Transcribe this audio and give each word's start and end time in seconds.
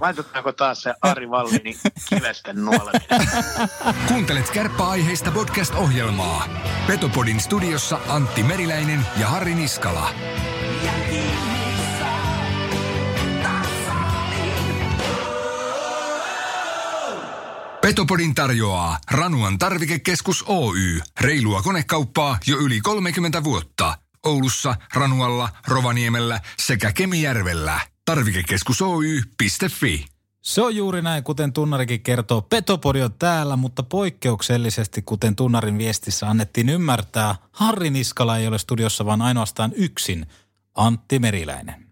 Laitetaanko 0.00 0.52
taas 0.52 0.82
se 0.82 0.94
Ari 1.02 1.30
Vallini 1.30 1.78
kivesten 2.08 2.64
nuoleminen? 2.64 3.28
Kuuntelet 4.08 4.50
kärppäaiheista 4.50 5.30
podcast-ohjelmaa. 5.30 6.48
Petopodin 6.86 7.40
studiossa 7.40 7.98
Antti 8.08 8.42
Meriläinen 8.42 9.06
ja 9.16 9.28
Harri 9.28 9.54
Niskala. 9.54 10.10
Petopodin 17.80 18.34
tarjoaa 18.34 18.98
Ranuan 19.10 19.58
tarvikekeskus 19.58 20.44
Oy. 20.46 21.00
Reilua 21.20 21.62
konekauppaa 21.62 22.38
jo 22.46 22.58
yli 22.58 22.80
30 22.80 23.44
vuotta. 23.44 23.98
Oulussa, 24.26 24.74
Ranualla, 24.94 25.48
Rovaniemellä 25.66 26.40
sekä 26.58 26.92
Kemijärvellä. 26.92 27.80
Tarvikekeskus 28.08 28.82
Oy.fi. 28.82 30.04
Se 30.42 30.62
on 30.62 30.76
juuri 30.76 31.02
näin, 31.02 31.24
kuten 31.24 31.52
tunnarikin 31.52 32.00
kertoo. 32.00 32.42
Petopodi 32.42 33.02
on 33.02 33.12
täällä, 33.18 33.56
mutta 33.56 33.82
poikkeuksellisesti, 33.82 35.02
kuten 35.02 35.36
tunnarin 35.36 35.78
viestissä 35.78 36.28
annettiin 36.28 36.68
ymmärtää, 36.68 37.34
Harri 37.52 37.90
Niskala 37.90 38.38
ei 38.38 38.46
ole 38.46 38.58
studiossa, 38.58 39.06
vaan 39.06 39.22
ainoastaan 39.22 39.72
yksin, 39.74 40.26
Antti 40.74 41.18
Meriläinen. 41.18 41.86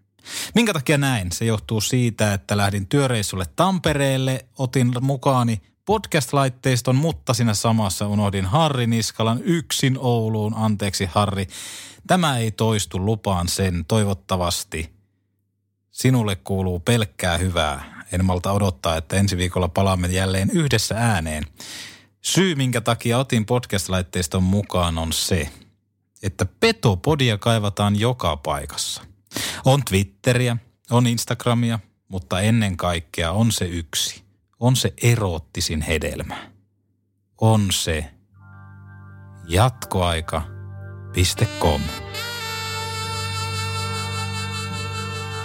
Minkä 0.55 0.73
takia 0.73 0.97
näin? 0.97 1.31
Se 1.31 1.45
johtuu 1.45 1.81
siitä, 1.81 2.33
että 2.33 2.57
lähdin 2.57 2.87
työreissulle 2.87 3.45
Tampereelle, 3.55 4.45
otin 4.57 4.91
mukaani 5.01 5.61
podcast-laitteiston, 5.85 6.95
mutta 6.95 7.33
siinä 7.33 7.53
samassa 7.53 8.07
unohdin 8.07 8.45
Harri 8.45 8.87
Niskalan 8.87 9.39
yksin 9.43 9.97
Ouluun. 9.99 10.53
Anteeksi 10.55 11.05
Harri, 11.05 11.47
tämä 12.07 12.37
ei 12.37 12.51
toistu, 12.51 13.05
lupaan 13.05 13.47
sen 13.47 13.85
toivottavasti. 13.87 14.96
Sinulle 15.97 16.35
kuuluu 16.35 16.79
pelkkää 16.79 17.37
hyvää. 17.37 18.03
En 18.11 18.25
malta 18.25 18.51
odottaa, 18.51 18.97
että 18.97 19.15
ensi 19.15 19.37
viikolla 19.37 19.67
palaamme 19.67 20.07
jälleen 20.07 20.49
yhdessä 20.49 20.95
ääneen. 20.97 21.43
Syy, 22.21 22.55
minkä 22.55 22.81
takia 22.81 23.17
otin 23.17 23.45
podcast-laitteiston 23.45 24.43
mukaan 24.43 24.97
on 24.97 25.13
se, 25.13 25.49
että 26.23 26.45
petopodia 26.59 27.37
kaivataan 27.37 27.99
joka 27.99 28.37
paikassa. 28.37 29.03
On 29.65 29.85
Twitteriä, 29.85 30.57
on 30.91 31.07
Instagramia, 31.07 31.79
mutta 32.07 32.41
ennen 32.41 32.77
kaikkea 32.77 33.31
on 33.31 33.51
se 33.51 33.65
yksi. 33.65 34.23
On 34.59 34.75
se 34.75 34.93
eroottisin 35.03 35.81
hedelmä. 35.81 36.51
On 37.41 37.67
se 37.71 38.11
jatkoaika.com. 39.47 41.81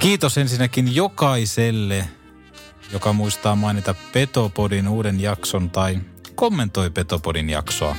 Kiitos 0.03 0.39
ensinnäkin 0.39 0.95
jokaiselle, 0.95 2.08
joka 2.92 3.12
muistaa 3.12 3.56
mainita 3.56 3.95
Petopodin 4.12 4.89
uuden 4.89 5.20
jakson 5.20 5.70
tai 5.70 6.00
kommentoi 6.34 6.91
Petopodin 6.91 7.50
jaksoa 7.50 7.97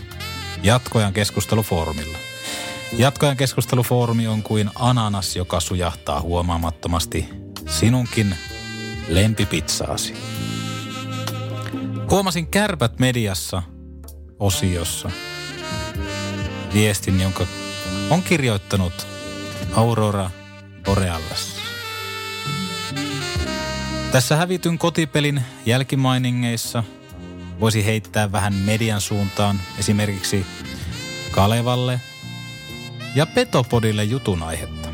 jatkojan 0.63 1.13
keskustelufoorumilla. 1.13 2.17
Jatkojan 2.97 3.37
keskustelufoorumi 3.37 4.27
on 4.27 4.43
kuin 4.43 4.69
ananas, 4.75 5.35
joka 5.35 5.59
sujahtaa 5.59 6.21
huomaamattomasti 6.21 7.29
sinunkin 7.67 8.35
lempipizzaasi. 9.07 10.13
Huomasin 12.09 12.47
Kärpät 12.47 12.99
mediassa 12.99 13.63
osiossa 14.39 15.11
viestin, 16.73 17.21
jonka 17.21 17.47
on 18.09 18.23
kirjoittanut 18.23 19.07
Aurora 19.75 20.29
Borealas. 20.85 21.52
Tässä 24.13 24.35
hävityn 24.35 24.77
kotipelin 24.77 25.41
jälkimainingeissa 25.65 26.83
voisi 27.59 27.85
heittää 27.85 28.31
vähän 28.31 28.53
median 28.53 29.01
suuntaan 29.01 29.61
esimerkiksi 29.79 30.45
Kalevalle 31.31 32.01
ja 33.15 33.25
Petopodille 33.25 34.03
jutun 34.03 34.43
aihetta. 34.43 34.89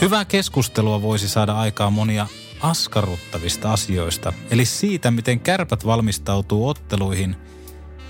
Hyvää 0.00 0.24
keskustelua 0.24 1.02
voisi 1.02 1.28
saada 1.28 1.52
aikaa 1.52 1.90
monia 1.90 2.26
askarruttavista 2.60 3.72
asioista, 3.72 4.32
eli 4.50 4.64
siitä, 4.64 5.10
miten 5.10 5.40
kärpät 5.40 5.86
valmistautuu 5.86 6.68
otteluihin 6.68 7.36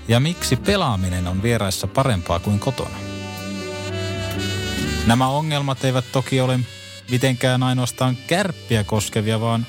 ja 0.07 0.19
miksi 0.19 0.55
pelaaminen 0.55 1.27
on 1.27 1.43
vieraissa 1.43 1.87
parempaa 1.87 2.39
kuin 2.39 2.59
kotona. 2.59 2.97
Nämä 5.07 5.27
ongelmat 5.27 5.83
eivät 5.83 6.05
toki 6.11 6.41
ole 6.41 6.59
mitenkään 7.11 7.63
ainoastaan 7.63 8.17
kärppiä 8.27 8.83
koskevia, 8.83 9.41
vaan 9.41 9.65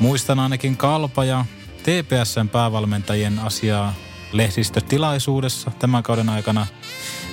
muistan 0.00 0.38
ainakin 0.40 0.76
Kalpa 0.76 1.24
ja 1.24 1.44
TPSn 1.82 2.48
päävalmentajien 2.48 3.38
asiaa 3.38 3.94
lehdistötilaisuudessa 4.32 5.70
tämän 5.78 6.02
kauden 6.02 6.28
aikana 6.28 6.66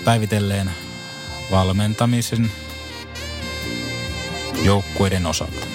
päivitelleen 0.06 0.72
valmentamisen 1.52 2.52
joukkueiden 4.64 5.26
osalta. 5.26 5.68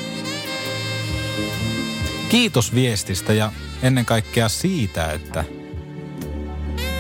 Kiitos 2.29 2.75
viestistä 2.75 3.33
ja 3.33 3.53
ennen 3.83 4.05
kaikkea 4.05 4.49
siitä, 4.49 5.13
että 5.13 5.45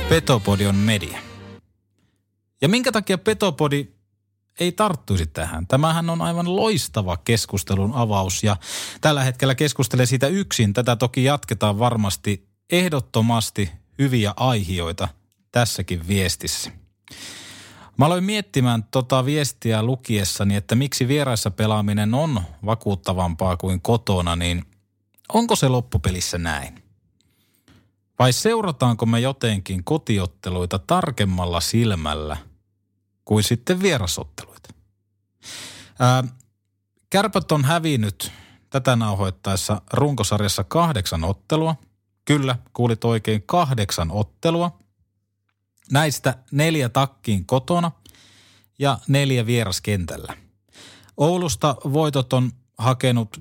Petopodi 0.09 0.67
on 0.67 0.77
media. 0.77 1.19
Ja 2.63 2.69
minkä 2.69 2.93
takia 2.93 3.19
Petopodi 3.19 3.94
ei 4.61 4.73
tarttuisi 4.73 5.27
tähän. 5.27 5.67
Tämähän 5.67 6.11
on 6.11 6.23
aivan 6.23 6.57
loistava 6.57 7.17
keskustelun 7.17 7.93
avaus 7.95 8.45
ja 8.45 8.57
tällä 9.01 9.25
hetkellä 9.25 9.55
keskustelee 9.55 10.07
siitä 10.07 10.27
yksin. 10.27 10.73
Tätä 10.73 10.97
toki 10.97 11.25
jatketaan 11.25 11.79
varmasti 11.79 12.49
ehdottomasti 12.71 13.73
hyviä 13.99 14.35
aihioita 14.37 15.09
tässäkin 15.53 16.09
viestissä. 16.09 16.71
Mä 17.97 18.07
aloin 18.07 18.25
miettimään 18.25 18.85
tota 18.85 19.25
viestiä 19.25 19.83
lukiessani, 19.83 20.57
että 20.57 20.75
miksi 20.75 21.09
vieraissa 21.09 21.51
pelaaminen 21.51 22.15
on 22.15 22.41
vakuuttavampaa 22.67 23.57
kuin 23.57 23.81
kotona, 23.81 24.37
niin 24.37 24.65
onko 25.33 25.57
se 25.57 25.69
loppupelissä 25.69 26.39
näin? 26.39 26.83
Vai 28.19 28.33
seurataanko 28.33 29.07
me 29.07 29.21
jotenkin 29.21 29.85
kotiotteluita 29.85 30.79
tarkemmalla 30.79 31.61
silmällä– 31.61 32.37
kuin 33.25 33.43
sitten 33.43 33.83
vierasotteluita. 33.83 34.69
Ää, 35.99 36.25
kärpät 37.11 37.53
on 37.53 37.65
hävinnyt 37.65 38.33
tätä 38.71 38.97
nauhoittaessa 38.97 39.83
runkosarjassa 39.93 40.65
kahdeksan 40.65 41.25
ottelua. 41.25 41.77
Kyllä, 42.25 42.59
kuulit 42.73 43.05
oikein 43.05 43.43
kahdeksan 43.47 44.11
ottelua. 44.11 44.79
Näistä 45.91 46.39
neljä 46.51 46.89
takkiin 46.89 47.47
kotona 47.47 47.91
ja 48.79 48.99
neljä 49.09 49.47
vieraskentällä. 49.47 50.37
Oulusta 51.17 51.77
voitot 51.93 52.33
on 52.33 52.53
hakenut 52.79 53.41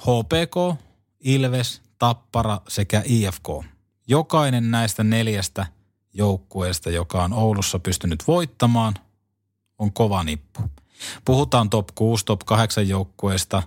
HPK, 0.00 0.80
Ilves, 1.20 1.82
Tappara 1.98 2.60
sekä 2.68 3.02
IFK. 3.04 3.48
Jokainen 4.08 4.70
näistä 4.70 5.04
neljästä 5.04 5.66
joukkueesta, 6.12 6.90
joka 6.90 7.24
on 7.24 7.32
Oulussa 7.32 7.78
pystynyt 7.78 8.26
voittamaan, 8.26 8.94
on 9.78 9.92
kova 9.92 10.24
nippu. 10.24 10.60
Puhutaan 11.24 11.70
top 11.70 11.88
6, 11.94 12.24
top 12.24 12.40
8 12.44 12.88
joukkueesta. 12.88 13.62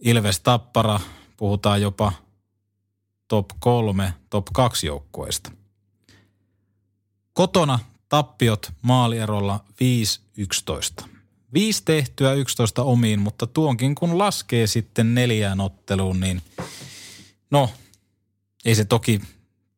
Ilves 0.00 0.40
Tappara, 0.40 1.00
puhutaan 1.36 1.82
jopa 1.82 2.12
top 3.28 3.46
3, 3.58 4.14
top 4.30 4.46
2 4.52 4.86
joukkueesta. 4.86 5.52
Kotona 7.32 7.78
tappiot 8.08 8.72
maalierolla 8.82 9.64
5-11. 11.02 11.08
Viisi 11.54 11.82
tehtyä, 11.84 12.32
11 12.32 12.82
omiin, 12.82 13.20
mutta 13.20 13.46
tuonkin 13.46 13.94
kun 13.94 14.18
laskee 14.18 14.66
sitten 14.66 15.14
neljään 15.14 15.60
otteluun, 15.60 16.20
niin 16.20 16.42
no, 17.50 17.70
ei 18.64 18.74
se 18.74 18.84
toki 18.84 19.20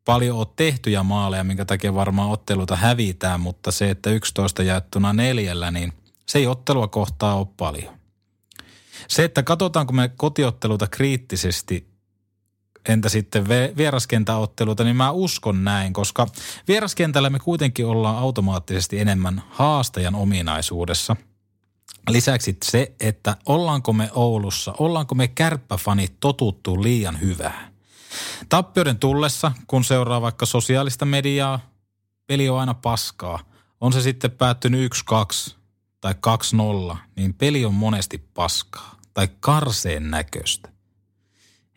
paljon 0.04 0.38
ole 0.38 0.46
tehtyjä 0.56 1.02
maaleja, 1.02 1.44
minkä 1.44 1.64
takia 1.64 1.94
varmaan 1.94 2.30
otteluita 2.30 2.76
hävitään, 2.76 3.40
mutta 3.40 3.70
se, 3.70 3.90
että 3.90 4.10
11 4.10 4.62
jaettuna 4.62 5.12
neljällä, 5.12 5.70
niin 5.70 5.92
se 6.26 6.38
ei 6.38 6.46
ottelua 6.46 6.88
kohtaa 6.88 7.34
ole 7.34 7.46
paljon. 7.56 7.94
Se, 9.08 9.24
että 9.24 9.42
katsotaanko 9.42 9.92
me 9.92 10.10
kotiotteluita 10.16 10.86
kriittisesti, 10.86 11.92
entä 12.88 13.08
sitten 13.08 13.48
vieraskentäotteluita, 13.76 14.84
niin 14.84 14.96
mä 14.96 15.10
uskon 15.10 15.64
näin, 15.64 15.92
koska 15.92 16.26
vieraskentällä 16.68 17.30
me 17.30 17.38
kuitenkin 17.38 17.86
ollaan 17.86 18.18
automaattisesti 18.18 18.98
enemmän 18.98 19.42
haastajan 19.50 20.14
ominaisuudessa. 20.14 21.16
Lisäksi 22.08 22.56
se, 22.64 22.92
että 23.00 23.36
ollaanko 23.46 23.92
me 23.92 24.10
Oulussa, 24.14 24.74
ollaanko 24.78 25.14
me 25.14 25.28
kärppäfanit 25.28 26.16
totuttu 26.20 26.82
liian 26.82 27.20
hyvää. 27.20 27.71
Tappioiden 28.48 28.98
tullessa, 28.98 29.52
kun 29.66 29.84
seuraa 29.84 30.20
vaikka 30.20 30.46
sosiaalista 30.46 31.04
mediaa, 31.04 31.60
peli 32.26 32.48
on 32.48 32.60
aina 32.60 32.74
paskaa. 32.74 33.38
On 33.80 33.92
se 33.92 34.00
sitten 34.00 34.30
päättynyt 34.30 34.92
1-2 35.50 35.54
tai 36.00 36.14
2-0, 36.92 36.96
niin 37.16 37.34
peli 37.34 37.64
on 37.64 37.74
monesti 37.74 38.18
paskaa 38.34 38.96
tai 39.14 39.28
karseen 39.40 40.10
näköistä. 40.10 40.72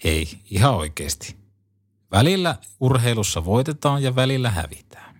Hei, 0.03 0.39
ihan 0.51 0.75
oikeasti. 0.75 1.35
Välillä 2.11 2.55
urheilussa 2.79 3.45
voitetaan 3.45 4.03
ja 4.03 4.15
välillä 4.15 4.49
hävitään. 4.49 5.15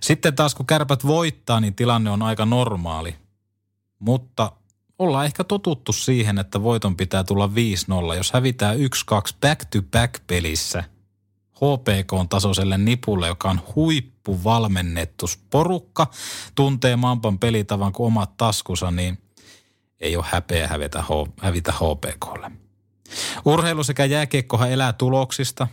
Sitten 0.00 0.34
taas 0.34 0.54
kun 0.54 0.66
kärpät 0.66 1.06
voittaa, 1.06 1.60
niin 1.60 1.74
tilanne 1.74 2.10
on 2.10 2.22
aika 2.22 2.46
normaali. 2.46 3.16
Mutta 3.98 4.52
ollaan 4.98 5.26
ehkä 5.26 5.44
totuttu 5.44 5.92
siihen, 5.92 6.38
että 6.38 6.62
voiton 6.62 6.96
pitää 6.96 7.24
tulla 7.24 7.50
5-0. 8.12 8.16
Jos 8.16 8.32
hävitään 8.32 8.76
1-2 8.76 8.80
back-to-back 9.40 10.26
pelissä 10.26 10.84
HPK-tasoiselle 11.54 12.78
nipulle, 12.78 13.26
joka 13.26 13.50
on 13.50 13.60
huippuvalmennettu 13.74 15.26
porukka, 15.50 16.06
tuntee 16.54 16.96
Mampan 16.96 17.38
pelitavan 17.38 17.92
kuin 17.92 18.06
omat 18.06 18.36
taskusa, 18.36 18.90
niin 18.90 19.18
ei 20.00 20.16
ole 20.16 20.24
häpeä 20.28 20.68
hävitä, 20.68 21.04
hävitä 21.40 21.72
HPKlle. 21.72 22.50
Urheilu 23.44 23.84
sekä 23.84 24.04
jääkiekkohan 24.04 24.70
elää 24.70 24.92
tuloksista. 24.92 25.68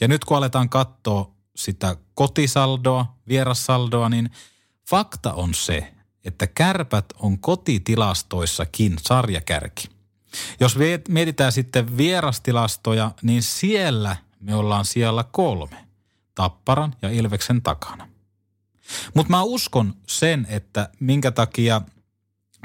Ja 0.00 0.08
nyt 0.08 0.24
kun 0.24 0.36
aletaan 0.36 0.68
katsoa 0.68 1.34
sitä 1.56 1.96
kotisaldoa, 2.14 3.16
vierassaldoa, 3.28 4.08
niin 4.08 4.30
fakta 4.90 5.32
on 5.32 5.54
se, 5.54 5.91
että 6.24 6.46
kärpät 6.46 7.04
on 7.18 7.38
kotitilastoissakin 7.38 8.96
sarjakärki. 9.02 9.88
Jos 10.60 10.76
mietitään 11.08 11.52
sitten 11.52 11.96
vierastilastoja, 11.96 13.10
niin 13.22 13.42
siellä 13.42 14.16
me 14.40 14.54
ollaan 14.54 14.84
siellä 14.84 15.24
kolme. 15.32 15.76
Tapparan 16.34 16.96
ja 17.02 17.10
Ilveksen 17.10 17.62
takana. 17.62 18.08
Mutta 19.14 19.30
mä 19.30 19.42
uskon 19.42 19.94
sen, 20.06 20.46
että 20.50 20.88
minkä 21.00 21.30
takia 21.30 21.80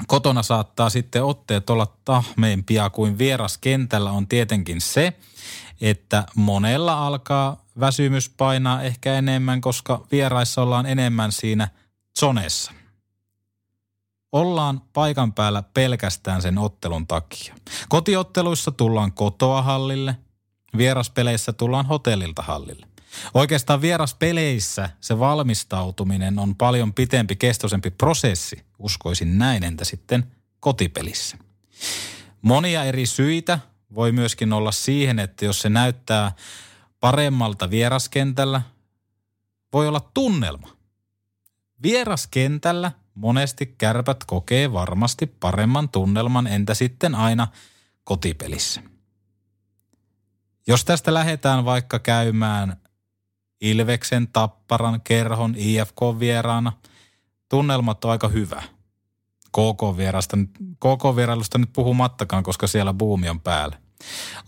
kotona 0.06 0.42
saattaa 0.42 0.90
sitten 0.90 1.24
otteet 1.24 1.70
olla 1.70 1.96
tahmeimpia 2.04 2.90
kuin 2.90 3.18
vieraskentällä 3.18 4.10
on 4.10 4.28
tietenkin 4.28 4.80
se, 4.80 5.12
että 5.80 6.26
monella 6.34 7.06
alkaa 7.06 7.64
väsymys 7.80 8.28
painaa 8.28 8.82
ehkä 8.82 9.14
enemmän, 9.14 9.60
koska 9.60 10.06
vieraissa 10.12 10.62
ollaan 10.62 10.86
enemmän 10.86 11.32
siinä 11.32 11.68
zonessa 12.20 12.72
ollaan 14.32 14.80
paikan 14.92 15.32
päällä 15.32 15.62
pelkästään 15.62 16.42
sen 16.42 16.58
ottelun 16.58 17.06
takia. 17.06 17.54
Kotiotteluissa 17.88 18.70
tullaan 18.70 19.12
kotoa 19.12 19.62
hallille, 19.62 20.16
vieraspeleissä 20.76 21.52
tullaan 21.52 21.86
hotellilta 21.86 22.42
hallille. 22.42 22.86
Oikeastaan 23.34 23.80
vieraspeleissä 23.80 24.90
se 25.00 25.18
valmistautuminen 25.18 26.38
on 26.38 26.56
paljon 26.56 26.94
pitempi, 26.94 27.36
kestoisempi 27.36 27.90
prosessi, 27.90 28.64
uskoisin 28.78 29.38
näin, 29.38 29.64
entä 29.64 29.84
sitten 29.84 30.32
kotipelissä. 30.60 31.38
Monia 32.42 32.84
eri 32.84 33.06
syitä 33.06 33.58
voi 33.94 34.12
myöskin 34.12 34.52
olla 34.52 34.72
siihen, 34.72 35.18
että 35.18 35.44
jos 35.44 35.60
se 35.60 35.68
näyttää 35.68 36.32
paremmalta 37.00 37.70
vieraskentällä, 37.70 38.62
voi 39.72 39.88
olla 39.88 40.00
tunnelma. 40.14 40.68
Vieraskentällä 41.82 42.92
monesti 43.18 43.66
kärpät 43.66 44.24
kokee 44.24 44.72
varmasti 44.72 45.26
paremman 45.26 45.88
tunnelman 45.88 46.46
entä 46.46 46.74
sitten 46.74 47.14
aina 47.14 47.48
kotipelissä. 48.04 48.82
Jos 50.66 50.84
tästä 50.84 51.14
lähdetään 51.14 51.64
vaikka 51.64 51.98
käymään 51.98 52.76
Ilveksen, 53.60 54.28
Tapparan, 54.28 55.00
Kerhon, 55.00 55.54
IFK-vieraana, 55.56 56.72
tunnelmat 57.48 58.04
on 58.04 58.10
aika 58.10 58.28
hyvä. 58.28 58.62
KK-vierasta, 59.48 60.36
KK-vierailusta 60.80 61.58
nyt 61.58 61.70
puhumattakaan, 61.72 62.42
koska 62.42 62.66
siellä 62.66 62.94
buumi 62.94 63.28
on 63.28 63.40
päällä. 63.40 63.78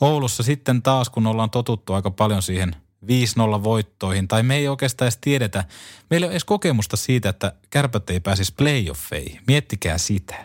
Oulussa 0.00 0.42
sitten 0.42 0.82
taas, 0.82 1.10
kun 1.10 1.26
ollaan 1.26 1.50
totuttu 1.50 1.92
aika 1.92 2.10
paljon 2.10 2.42
siihen– 2.42 2.76
5-0 3.04 3.64
voittoihin, 3.64 4.28
tai 4.28 4.42
me 4.42 4.56
ei 4.56 4.68
oikeastaan 4.68 5.06
edes 5.06 5.18
tiedetä, 5.20 5.64
meillä 6.10 6.24
ei 6.24 6.28
ole 6.28 6.32
edes 6.32 6.44
kokemusta 6.44 6.96
siitä, 6.96 7.28
että 7.28 7.52
kärpät 7.70 8.10
ei 8.10 8.20
pääsisi 8.20 8.54
playoffeihin. 8.56 9.40
Miettikää 9.46 9.98
sitä. 9.98 10.44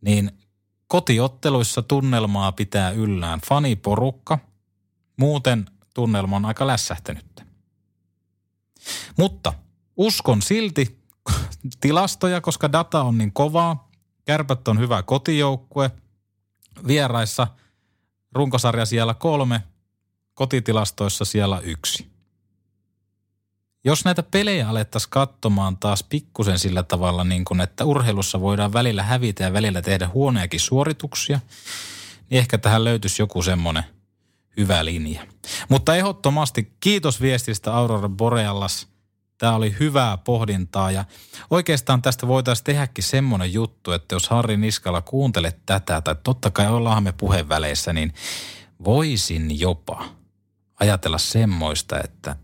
Niin 0.00 0.30
kotiotteluissa 0.86 1.82
tunnelmaa 1.82 2.52
pitää 2.52 2.90
yllään 2.90 3.40
faniporukka, 3.48 4.38
muuten 5.16 5.66
tunnelma 5.94 6.36
on 6.36 6.44
aika 6.44 6.66
lässähtänyt. 6.66 7.44
Mutta 9.18 9.52
uskon 9.96 10.42
silti 10.42 10.98
tilastoja, 11.80 12.40
koska 12.40 12.72
data 12.72 13.02
on 13.02 13.18
niin 13.18 13.32
kovaa. 13.32 13.90
Kärpät 14.24 14.68
on 14.68 14.78
hyvä 14.78 15.02
kotijoukkue. 15.02 15.90
Vieraissa 16.86 17.46
runkosarja 18.32 18.86
siellä 18.86 19.14
kolme, 19.14 19.62
kotitilastoissa 20.40 21.24
siellä 21.24 21.60
yksi. 21.60 22.06
Jos 23.84 24.04
näitä 24.04 24.22
pelejä 24.22 24.68
alettaisiin 24.68 25.10
katsomaan 25.10 25.76
taas 25.76 26.02
pikkusen 26.02 26.58
sillä 26.58 26.82
tavalla, 26.82 27.24
niin 27.24 27.44
kuin, 27.44 27.60
että 27.60 27.84
urheilussa 27.84 28.40
voidaan 28.40 28.72
välillä 28.72 29.02
hävitä 29.02 29.44
ja 29.44 29.52
välillä 29.52 29.82
tehdä 29.82 30.08
huoneakin 30.08 30.60
suorituksia, 30.60 31.40
niin 32.30 32.38
ehkä 32.38 32.58
tähän 32.58 32.84
löytyisi 32.84 33.22
joku 33.22 33.42
semmoinen 33.42 33.84
hyvä 34.56 34.84
linja. 34.84 35.26
Mutta 35.68 35.96
ehdottomasti 35.96 36.72
kiitos 36.80 37.20
viestistä 37.20 37.74
Aurora 37.74 38.08
Borealas. 38.08 38.88
Tämä 39.38 39.54
oli 39.54 39.76
hyvää 39.80 40.16
pohdintaa 40.16 40.90
ja 40.90 41.04
oikeastaan 41.50 42.02
tästä 42.02 42.26
voitaisiin 42.28 42.64
tehdäkin 42.64 43.04
semmoinen 43.04 43.52
juttu, 43.52 43.92
että 43.92 44.14
jos 44.14 44.28
Harri 44.28 44.56
Niskala 44.56 45.02
kuuntelet 45.02 45.58
tätä, 45.66 46.00
tai 46.00 46.16
totta 46.22 46.50
kai 46.50 46.68
ollaan 46.68 47.02
me 47.02 47.12
puheenväleissä, 47.12 47.92
niin 47.92 48.14
voisin 48.84 49.60
jopa– 49.60 50.04
ajatella 50.80 51.18
semmoista, 51.18 52.00
että 52.04 52.36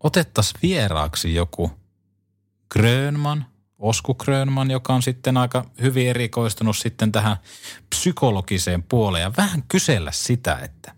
otettaisiin 0.00 0.58
vieraaksi 0.62 1.34
joku 1.34 1.70
Grönman, 2.72 3.46
Osku 3.78 4.14
Grönman, 4.14 4.70
joka 4.70 4.94
on 4.94 5.02
sitten 5.02 5.36
aika 5.36 5.64
hyvin 5.82 6.08
erikoistunut 6.08 6.76
sitten 6.76 7.12
tähän 7.12 7.36
psykologiseen 7.90 8.82
puoleen 8.82 9.22
ja 9.22 9.32
vähän 9.36 9.62
kysellä 9.68 10.12
sitä, 10.12 10.58
että 10.58 10.94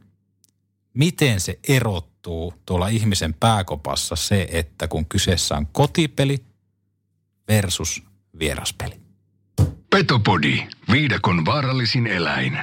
miten 0.95 1.41
se 1.41 1.59
erottuu 1.69 2.55
tuolla 2.67 2.89
ihmisen 2.89 3.35
pääkopassa 3.35 4.17
se, 4.17 4.49
että 4.51 4.89
kun 4.89 5.07
kyseessä 5.07 5.57
on 5.57 5.67
kotipeli 5.67 6.45
versus 7.49 8.03
vieraspeli. 8.39 9.01
Petopodi, 9.91 10.67
viidakon 10.93 11.45
vaarallisin 11.45 12.07
eläin. 12.07 12.59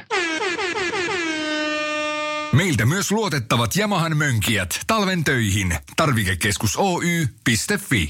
Meiltä 2.53 2.86
myös 2.86 3.12
luotettavat 3.12 3.75
Yamahan 3.77 4.18
mönkijät 4.18 4.79
talven 4.88 5.24
töihin. 5.24 5.77
Tarvikekeskus 5.96 6.77
Oy.fi. 6.77 8.10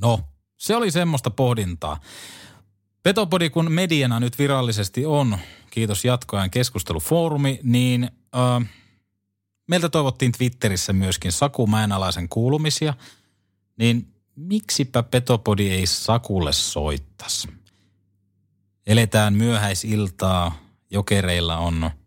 No, 0.00 0.20
se 0.56 0.76
oli 0.76 0.90
semmoista 0.90 1.30
pohdintaa. 1.30 2.00
Petopodi, 3.02 3.50
kun 3.50 3.72
mediana 3.72 4.20
nyt 4.20 4.38
virallisesti 4.38 5.06
on, 5.06 5.38
kiitos 5.70 6.04
jatkoajan 6.04 6.50
keskustelufoorumi, 6.50 7.60
niin 7.62 8.04
äh, 8.36 8.68
meiltä 9.68 9.88
toivottiin 9.88 10.32
Twitterissä 10.32 10.92
myöskin 10.92 11.32
Saku 11.32 11.66
Mäenalaisen 11.66 12.28
kuulumisia, 12.28 12.94
niin 13.78 14.14
miksipä 14.36 15.02
Petopodi 15.02 15.70
ei 15.70 15.86
Sakulle 15.86 16.52
soittaisi? 16.52 17.48
Eletään 18.86 19.34
myöhäisiltaa, 19.34 20.58
jokereilla 20.90 21.58
on– 21.58 21.90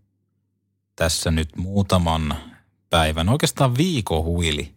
tässä 0.97 1.31
nyt 1.31 1.55
muutaman 1.55 2.35
päivän, 2.89 3.29
oikeastaan 3.29 3.77
viikon 3.77 4.23
huili, 4.23 4.75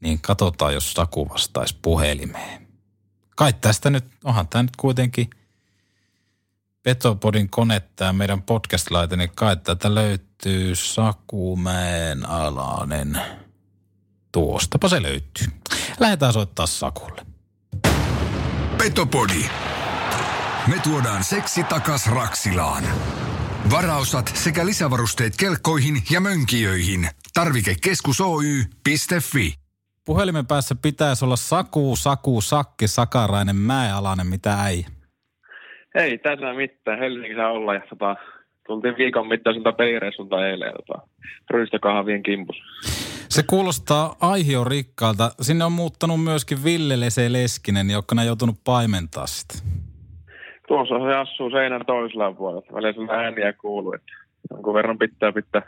niin 0.00 0.20
katsotaan, 0.20 0.74
jos 0.74 0.92
Saku 0.92 1.28
vastaisi 1.28 1.76
puhelimeen. 1.82 2.68
Kai 3.36 3.52
tästä 3.52 3.90
nyt, 3.90 4.04
onhan 4.24 4.48
tämä 4.48 4.62
nyt 4.62 4.76
kuitenkin 4.76 5.30
Petopodin 6.82 7.50
kone, 7.50 7.80
tämä 7.96 8.12
meidän 8.12 8.42
podcast-laite, 8.42 9.16
niin 9.16 9.30
kai 9.34 9.56
tätä 9.56 9.94
löytyy 9.94 10.74
Sakumäen 10.74 12.28
alainen. 12.28 13.20
Tuostapa 14.32 14.88
se 14.88 15.02
löytyy. 15.02 15.46
Lähdetään 16.00 16.32
soittaa 16.32 16.66
Sakulle. 16.66 17.26
Petopodi. 18.78 19.44
Me 20.66 20.78
tuodaan 20.82 21.24
seksi 21.24 21.64
takas 21.64 22.06
Raksilaan. 22.06 22.84
Varaosat 23.70 24.26
sekä 24.34 24.66
lisävarusteet 24.66 25.32
kelkkoihin 25.40 25.94
ja 26.10 26.20
mönkijöihin. 26.20 27.00
Tarvikekeskus 27.34 28.20
Oy.fi. 28.20 29.54
Puhelimen 30.06 30.46
päässä 30.46 30.74
pitäisi 30.82 31.24
olla 31.24 31.36
Saku, 31.36 31.96
Saku, 31.96 32.40
Sakki, 32.40 32.88
Sakarainen, 32.88 33.56
Mäealainen, 33.56 34.26
mitä 34.26 34.68
ei. 34.68 34.84
Ei 35.94 36.18
tässä 36.18 36.54
mitään. 36.54 36.98
Helsingissä 36.98 37.48
olla 37.48 37.74
ja 37.74 37.82
tota, 37.90 38.16
tultiin 38.66 38.94
viikon 38.98 39.28
mittaiselta 39.28 39.72
pelireissulta 39.72 40.46
eilen 40.46 40.72
tota, 40.72 41.08
ryystökahvien 41.50 42.22
kimpus. 42.22 42.56
Se 43.28 43.42
kuulostaa 43.42 44.16
aihio 44.20 44.64
rikkaalta. 44.64 45.30
Sinne 45.40 45.64
on 45.64 45.72
muuttanut 45.72 46.24
myöskin 46.24 46.64
Ville 46.64 47.00
Lese 47.00 47.32
Leskinen, 47.32 47.90
joka 47.90 48.14
on 48.18 48.26
joutunut 48.26 48.56
paimentaa 48.64 49.26
sitä. 49.26 49.54
Tuossa 50.70 50.94
se 50.98 51.14
asuu 51.16 51.50
seinän 51.50 51.86
toisella 51.86 52.32
puolella. 52.32 52.62
Välillä 52.72 52.92
sillä 52.92 53.12
ääniä 53.12 53.52
kuuluu, 53.52 53.92
että 53.92 54.12
jonkun 54.50 54.74
verran 54.74 54.98
pitää 54.98 55.32
pitää 55.32 55.62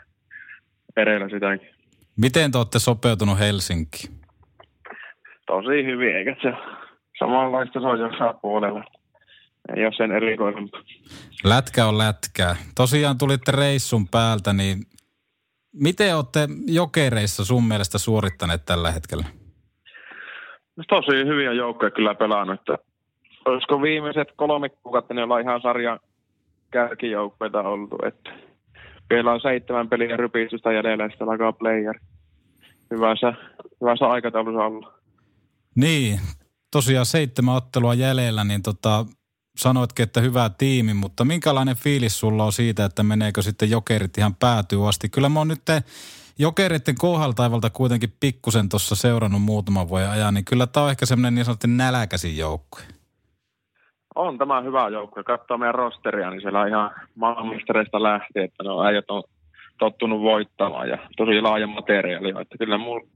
pereillä 0.95 1.29
sitäkin. 1.29 1.69
Miten 2.17 2.51
te 2.51 2.57
olette 2.57 2.79
sopeutunut 2.79 3.39
Helsinkiin? 3.39 4.13
Tosi 5.47 5.85
hyvin, 5.85 6.15
eikä 6.15 6.35
se 6.41 6.53
samanlaista 7.19 7.79
se 7.79 7.87
on 7.87 7.99
jossain 7.99 8.35
puolella. 8.41 8.83
Ei 9.75 9.85
ole 9.85 9.93
sen 9.97 10.11
erikoisempaa. 10.11 10.81
Lätkä 11.43 11.85
on 11.85 11.97
lätkää. 11.97 12.55
Tosiaan 12.75 13.17
tulitte 13.17 13.51
reissun 13.51 14.07
päältä, 14.07 14.53
niin 14.53 14.77
miten 15.73 16.15
olette 16.15 16.47
jokereissa 16.67 17.45
sun 17.45 17.63
mielestä 17.63 17.97
suorittaneet 17.97 18.65
tällä 18.65 18.91
hetkellä? 18.91 19.25
Tosi 20.87 21.25
hyviä 21.25 21.53
joukkoja 21.53 21.91
kyllä 21.91 22.15
pelannut. 22.15 22.59
Että 22.59 22.92
olisiko 23.45 23.81
viimeiset 23.81 24.27
kolme 24.35 24.69
kuukautta, 24.69 25.13
niin 25.13 25.23
ollaan 25.23 25.41
ihan 25.41 25.61
sarjan 25.61 25.99
kärkijoukkoita 26.71 27.61
oltu. 27.61 27.97
Että 28.05 28.29
vielä 29.09 29.31
on 29.31 29.41
seitsemän 29.41 29.89
peliä 29.89 30.17
rypistystä 30.17 30.71
jäljellä 30.71 31.03
ja 31.03 31.09
sitten 31.09 31.29
alkaa 31.29 31.53
player. 31.53 31.99
Hyvässä, 32.91 33.33
hyvässä 33.81 34.05
aikataulussa 34.05 34.65
olla. 34.65 34.93
Niin, 35.75 36.19
tosiaan 36.71 37.05
seitsemän 37.05 37.55
ottelua 37.55 37.93
jäljellä, 37.93 38.43
niin 38.43 38.61
tota, 38.63 39.05
sanoitkin, 39.57 40.03
että 40.03 40.21
hyvä 40.21 40.49
tiimi, 40.57 40.93
mutta 40.93 41.25
minkälainen 41.25 41.75
fiilis 41.75 42.19
sulla 42.19 42.43
on 42.43 42.53
siitä, 42.53 42.85
että 42.85 43.03
meneekö 43.03 43.41
sitten 43.41 43.69
jokerit 43.69 44.17
ihan 44.17 44.35
päätyy 44.35 44.89
asti? 44.89 45.09
Kyllä 45.09 45.29
mä 45.29 45.39
oon 45.39 45.47
nyt 45.47 45.61
jokeritten 46.39 46.95
kohdaltaivalta 46.95 47.69
kuitenkin 47.69 48.13
pikkusen 48.19 48.69
tuossa 48.69 48.95
seurannut 48.95 49.41
muutaman 49.41 49.89
vuoden 49.89 50.09
ajan, 50.09 50.33
niin 50.33 50.45
kyllä 50.45 50.67
tämä 50.67 50.83
on 50.83 50.91
ehkä 50.91 51.05
semmoinen 51.05 51.35
niin 51.35 51.45
sanottu 51.45 51.67
näläkäsin 51.67 52.37
joukkue. 52.37 52.83
On 54.15 54.37
tämä 54.37 54.61
hyvä 54.61 54.89
joukkue. 54.89 55.23
Katsoo 55.23 55.57
meidän 55.57 55.75
rosteria, 55.75 56.29
niin 56.29 56.41
siellä 56.41 56.67
ihan 56.67 56.91
maailmanmestareista 57.15 58.03
lähtien, 58.03 58.45
että 58.45 58.63
no 58.63 58.83
äijät 58.83 59.11
on 59.11 59.23
tottunut 59.77 60.21
voittamaan 60.21 60.89
ja 60.89 60.97
tosi 61.17 61.41
laaja 61.41 61.67
materiaali. 61.67 62.29
Että 62.41 62.57
kyllä 62.57 62.77
mulla 62.77 63.07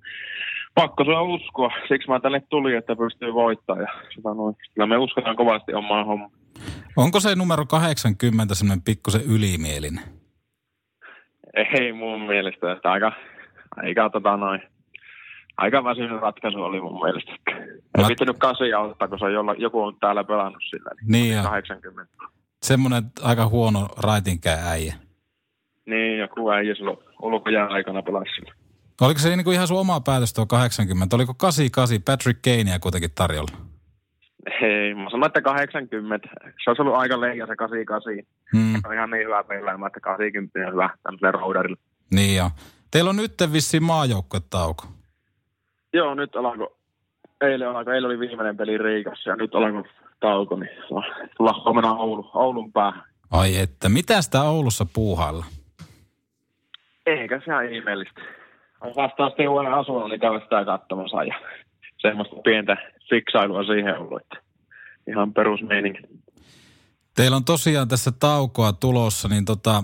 pakko 0.76 1.04
se 1.06 1.12
on 1.12 1.28
uskoa. 1.28 1.72
Siksi 1.88 2.08
mä 2.10 2.20
tänne 2.20 2.42
tulin, 2.50 2.78
että 2.78 2.96
pystyy 2.96 3.34
voittamaan. 3.34 3.84
Ja 3.84 4.10
sitä 4.16 4.30
noin. 4.34 4.56
Kyllä 4.74 4.88
me 4.88 4.98
uskotaan 4.98 5.36
kovasti 5.36 5.74
omaan 5.74 6.06
hommaan. 6.06 6.32
Onko 6.98 7.20
se 7.20 7.36
numero 7.36 7.66
80 7.66 8.56
semmoinen 8.56 8.84
pikkusen 8.86 9.22
ylimielinen? 9.36 10.04
Ei 11.54 11.94
mun 11.94 12.22
mielestä. 12.22 12.72
Että 12.72 12.92
aika, 12.92 13.12
aika 13.76 14.10
tota 14.10 14.38
noin. 14.38 14.62
Aika 15.58 15.84
väsynyt 15.84 16.22
ratkaisu 16.22 16.64
oli 16.64 16.82
mun 16.82 17.00
mielestä. 17.04 17.32
Ei 17.98 18.04
Mä- 18.04 18.08
pitänyt 18.08 18.38
kasia 18.38 18.80
ottaa, 18.80 19.08
kun 19.08 19.20
se 19.20 19.26
on 19.26 19.34
jolla, 19.34 19.54
joku 19.54 19.82
on 19.84 19.96
täällä 20.00 20.24
pelannut 20.24 20.64
sillä. 20.70 20.92
Niin 21.08 21.36
ja 21.36 21.44
80. 21.44 22.14
semmoinen 22.64 23.04
aika 23.22 23.48
huono 23.48 23.88
raitinkään 23.98 24.60
äijä. 24.68 24.96
Niin, 25.86 26.20
joku 26.20 26.50
äijä 26.52 26.76
silloin 26.76 26.98
ulkojään 27.22 27.70
aikana 27.72 28.02
pelasi 28.02 28.32
sillä. 28.36 28.54
Oliko 29.02 29.20
se 29.20 29.36
niinku 29.36 29.52
ihan 29.52 29.68
sun 29.68 29.80
oma 29.80 30.00
päätös 30.02 30.34
tuo 30.34 30.46
80? 30.46 31.16
Oliko 31.16 31.34
88 31.34 32.02
Patrick 32.06 32.42
Kanea 32.42 32.80
kuitenkin 32.80 33.12
tarjolla? 33.16 33.58
Ei, 34.62 34.94
mä 34.94 35.10
sanoin, 35.10 35.28
että 35.28 35.42
80. 35.42 36.30
Se 36.64 36.70
olisi 36.70 36.82
ollut 36.82 36.96
aika 36.96 37.22
leija 37.22 37.48
se 37.48 37.56
88. 37.56 38.14
Hmm, 38.56 38.82
Se 38.82 38.88
on 38.88 38.94
ihan 38.94 39.10
niin 39.10 39.26
hyvä 39.26 39.44
pelaamaan, 39.44 39.88
että 39.90 40.00
80 40.00 40.60
on 40.68 40.72
hyvä 40.74 40.90
tämmöiselle 41.04 41.32
roudarille. 41.32 41.78
niin 42.14 42.36
joo. 42.38 42.52
Teillä 42.92 43.10
on 43.10 43.16
nyt 43.16 43.34
vissiin 43.54 43.84
maajoukkuetauko. 43.84 44.84
Joo, 45.94 46.16
nyt 46.16 46.36
alkoi, 46.36 46.68
eilen, 47.42 47.70
alkoi, 47.70 47.96
eilen 47.96 48.10
oli 48.10 48.20
viimeinen 48.20 48.58
peli 48.58 48.78
Riikassa 48.78 49.30
ja 49.30 49.36
nyt 49.36 49.56
alkoi 49.56 49.84
tauko, 50.20 50.56
niin 50.56 50.70
tullaan 51.38 51.64
huomenna 51.64 51.94
Oulu, 51.94 52.32
Oulun 52.34 52.72
päähän. 52.72 53.04
Ai 53.32 53.58
että, 53.58 53.90
mitä 53.90 54.22
sitä 54.22 54.44
Oulussa 54.44 54.86
puuhailla? 54.94 55.46
Eikä 57.06 57.40
se 57.40 57.46
ihan 57.46 57.74
ihmeellistä. 57.74 58.22
On 58.82 58.94
vastaavasti 58.96 59.48
uuden 59.48 59.74
asunnon, 59.74 60.10
niin 60.10 60.20
käydä 60.20 60.40
sitä 60.40 60.66
katsomassa 60.66 61.24
ja 61.24 61.36
semmoista 61.98 62.36
pientä 62.44 62.78
fiksailua 63.10 63.64
siihen 63.64 63.98
ollut, 63.98 64.22
että 64.22 64.38
ihan 65.08 65.34
perusmeininki. 65.34 66.02
Teillä 67.16 67.38
on 67.38 67.46
tosiaan 67.46 67.88
tässä 67.88 68.12
taukoa 68.20 68.74
tulossa, 68.74 69.28
niin 69.28 69.46
tota, 69.46 69.84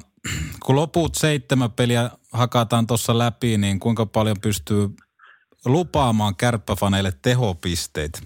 kun 0.65 0.75
loput 0.75 1.15
seitsemän 1.15 1.71
peliä 1.71 2.09
hakataan 2.33 2.87
tuossa 2.87 3.17
läpi, 3.17 3.57
niin 3.57 3.79
kuinka 3.79 4.05
paljon 4.05 4.35
pystyy 4.41 4.87
lupaamaan 5.65 6.35
kärppäfaneille 6.35 7.11
tehopisteitä? 7.21 8.19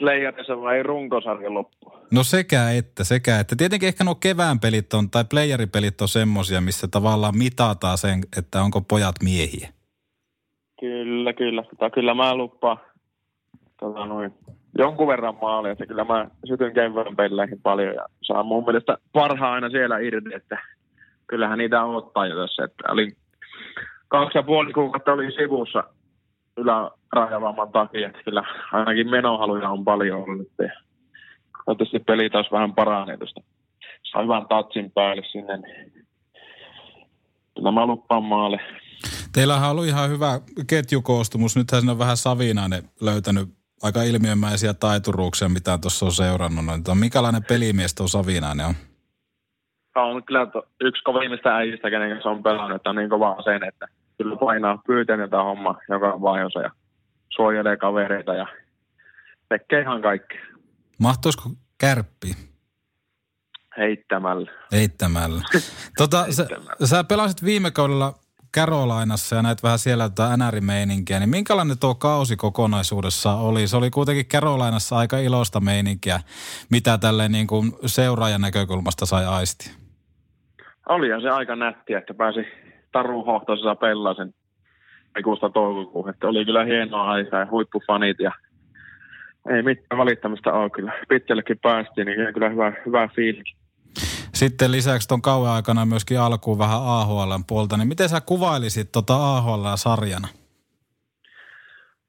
Leijarissa 0.00 0.60
vai 0.60 0.82
runkosarjan 0.82 1.54
loppu? 1.54 1.92
No 2.10 2.22
sekä 2.22 2.70
että, 2.70 3.04
sekä 3.04 3.40
että. 3.40 3.56
Tietenkin 3.56 3.86
ehkä 3.86 4.04
nuo 4.04 4.14
kevään 4.14 4.60
pelit 4.60 4.94
on, 4.94 5.10
tai 5.10 5.24
playeripelit 5.30 6.00
on 6.00 6.08
semmosia, 6.08 6.60
missä 6.60 6.88
tavallaan 6.88 7.38
mitataan 7.38 7.98
sen, 7.98 8.20
että 8.38 8.62
onko 8.62 8.80
pojat 8.80 9.14
miehiä. 9.22 9.68
Kyllä, 10.80 11.32
kyllä. 11.32 11.62
Tota, 11.62 11.90
kyllä 11.90 12.14
mä 12.14 12.34
lupaan 12.34 12.78
tota, 13.80 14.06
noin, 14.06 14.34
jonkun 14.78 15.08
verran 15.08 15.38
maalia, 15.42 15.72
että 15.72 15.86
kyllä 15.86 16.04
mä 16.04 16.28
sytyn 16.48 16.74
kevään 16.74 17.16
peleihin 17.16 17.60
paljon 17.62 17.94
ja 17.94 18.06
saan 18.22 18.46
mun 18.46 18.64
mielestä 18.64 18.98
parhaan 19.12 19.52
aina 19.52 19.70
siellä 19.70 19.98
irti, 19.98 20.34
että 20.34 20.58
kyllähän 21.26 21.58
niitä 21.58 21.84
ottaa 21.84 22.26
jo 22.26 22.36
tässä, 22.36 22.64
että 22.64 22.92
oli 22.92 23.08
kaksi 24.08 24.38
ja 24.38 24.42
puoli 24.42 24.72
kuukautta 24.72 25.12
oli 25.12 25.32
sivussa 25.32 25.84
ylärajavamman 26.56 27.72
takia, 27.72 28.06
että 28.06 28.22
kyllä 28.22 28.42
ainakin 28.72 29.10
menohaluja 29.10 29.70
on 29.70 29.84
paljon 29.84 30.22
ollut 30.22 30.38
nyt 30.38 30.72
toivottavasti 31.66 31.98
peli 31.98 32.30
taas 32.30 32.52
vähän 32.52 32.74
paranee 32.74 33.16
tuosta. 33.16 33.40
Saa 34.02 34.22
hyvän 34.22 34.46
tatsin 34.48 34.92
päälle 34.92 35.22
sinne, 35.32 35.56
niin 35.56 35.92
kyllä 37.54 37.72
mä 37.72 37.86
luppaan 37.86 38.24
maalle. 38.24 38.60
Teillähän 39.32 39.64
on 39.64 39.70
ollut 39.70 39.86
ihan 39.86 40.10
hyvä 40.10 40.40
ketjukoostumus. 40.66 41.56
Nythän 41.56 41.80
siinä 41.80 41.92
on 41.92 41.98
vähän 41.98 42.16
Savinainen 42.16 42.82
löytänyt 43.00 43.48
aika 43.82 44.02
ilmiömäisiä 44.02 44.74
taituruuksia, 44.74 45.48
mitä 45.48 45.78
tuossa 45.78 46.06
on 46.06 46.12
seurannut. 46.12 46.64
No, 46.64 46.74
että 46.74 46.94
minkälainen 46.94 47.44
pelimies 47.48 47.94
tuo 47.94 48.08
Savinainen 48.08 48.66
on? 48.66 48.74
on 49.96 50.24
kyllä 50.24 50.46
to, 50.46 50.62
yksi 50.80 51.02
kovimmista 51.02 51.56
äijistä, 51.56 51.90
kenen 51.90 52.10
kanssa 52.10 52.30
on 52.30 52.42
pelannut, 52.42 52.76
että 52.76 52.90
on 52.90 52.96
niin 52.96 53.10
kova 53.10 53.30
aseen, 53.30 53.64
että 53.64 53.88
kyllä 54.18 54.36
painaa 54.36 54.78
pyytää 54.86 55.16
tätä 55.16 55.36
hommaa 55.42 55.78
joka 55.88 56.20
vaiheessa 56.20 56.60
ja 56.60 56.70
suojelee 57.28 57.76
kavereita 57.76 58.34
ja 58.34 58.46
tekee 59.48 59.80
ihan 59.80 60.02
kaikki 60.02 60.34
Mahtuisiko 60.98 61.50
kärppi 61.78 62.32
heittämällä. 63.78 64.50
heittämällä? 64.72 65.42
tota, 65.98 66.32
sä, 66.32 66.42
Heittämällä. 66.50 66.86
sä 66.86 67.04
pelasit 67.04 67.44
viime 67.44 67.70
kaudella 67.70 68.14
Carolinaissa 68.56 69.36
ja 69.36 69.42
näet 69.42 69.62
vähän 69.62 69.78
siellä 69.78 70.08
tätä 70.08 70.36
NR-meininkiä, 70.36 71.18
niin 71.18 71.28
minkälainen 71.30 71.78
tuo 71.78 71.94
kausi 71.94 72.36
kokonaisuudessa 72.36 73.34
oli? 73.34 73.66
Se 73.66 73.76
oli 73.76 73.90
kuitenkin 73.90 74.26
Carolinassa 74.26 74.96
aika 74.96 75.18
iloista 75.18 75.60
meininkiä, 75.60 76.20
mitä 76.70 76.98
tälle 76.98 77.28
niin 77.28 77.46
kuin 77.46 77.72
seuraajan 77.86 78.40
näkökulmasta 78.40 79.06
sai 79.06 79.26
aistia. 79.26 79.72
Olihan 80.88 81.20
se 81.22 81.30
aika 81.30 81.56
nättiä, 81.56 81.98
että 81.98 82.14
pääsi 82.14 82.40
Taru 82.96 83.24
Hohtosessa 83.24 83.74
pelaa 83.74 84.14
sen 84.14 84.34
ikusta 85.18 85.50
toukokuun. 85.50 86.10
Että 86.10 86.28
oli 86.28 86.44
kyllä 86.44 86.64
hienoa 86.64 87.10
aikaa 87.10 87.40
ja 87.40 87.46
huippufanit 87.50 88.20
ja 88.20 88.32
ei 89.50 89.62
mitään 89.62 89.98
valittamista 89.98 90.52
ole 90.52 90.70
kyllä. 90.70 90.92
Pitkällekin 91.08 91.58
päästiin, 91.62 92.06
niin 92.06 92.34
kyllä 92.34 92.48
hyvä, 92.48 92.72
hyvä 92.86 93.08
fiilis. 93.08 93.56
Sitten 94.34 94.72
lisäksi 94.72 95.08
tuon 95.08 95.22
kauan 95.22 95.52
aikana 95.52 95.86
myöskin 95.86 96.20
alkuun 96.20 96.58
vähän 96.58 96.80
AHLn 96.84 97.44
puolta, 97.48 97.76
niin 97.76 97.88
miten 97.88 98.08
sä 98.08 98.20
kuvailisit 98.20 98.92
tota 98.92 99.14
AHL 99.14 99.66
sarjana? 99.74 100.28